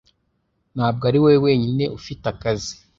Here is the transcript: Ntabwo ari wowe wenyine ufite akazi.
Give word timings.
Ntabwo 0.75 1.03
ari 1.09 1.17
wowe 1.23 1.37
wenyine 1.45 1.83
ufite 1.97 2.23
akazi. 2.33 2.73